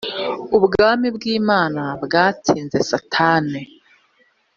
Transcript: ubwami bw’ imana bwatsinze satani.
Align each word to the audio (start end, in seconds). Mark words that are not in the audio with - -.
ubwami 0.57 1.07
bw’ 1.15 1.23
imana 1.37 1.81
bwatsinze 2.03 2.77
satani. 2.89 3.61